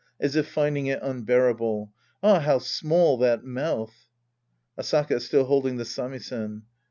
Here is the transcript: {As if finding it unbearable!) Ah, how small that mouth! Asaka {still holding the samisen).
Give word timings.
{As 0.19 0.35
if 0.35 0.47
finding 0.47 0.87
it 0.87 0.97
unbearable!) 1.03 1.93
Ah, 2.23 2.39
how 2.39 2.57
small 2.57 3.17
that 3.19 3.43
mouth! 3.43 4.07
Asaka 4.75 5.21
{still 5.21 5.45
holding 5.45 5.77
the 5.77 5.85
samisen). 5.85 6.63